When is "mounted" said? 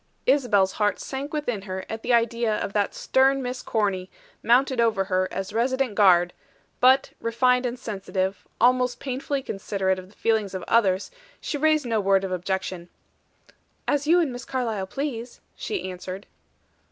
4.41-4.81